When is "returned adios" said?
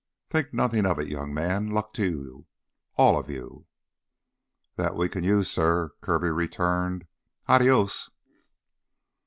6.31-8.09